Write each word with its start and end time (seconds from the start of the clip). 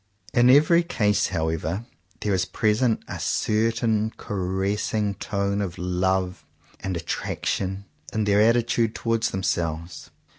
In 0.33 0.49
every 0.49 0.81
case 0.81 1.27
however 1.27 1.85
there 2.21 2.33
is 2.33 2.45
present 2.45 3.03
a 3.07 3.19
certain 3.19 4.09
caressing 4.17 5.13
tone 5.13 5.61
of 5.61 5.77
love 5.77 6.43
and 6.79 6.97
at 6.97 7.05
traction 7.05 7.85
in 8.11 8.23
their 8.23 8.41
attitude 8.41 8.95
towards 8.95 9.29
them 9.29 9.43
selves. 9.43 10.09